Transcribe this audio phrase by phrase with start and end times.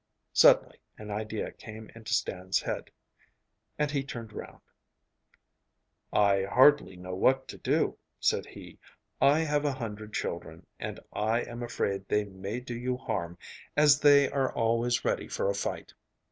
[0.33, 2.89] Suddenly an idea came into Stan's head,
[3.77, 4.61] and he turned round.
[6.11, 8.79] 'I hardly know what to do,' said he.
[9.21, 13.37] 'I have a hundred children, and I am afraid they may do you harm,
[13.77, 15.93] as they are always ready for a fight.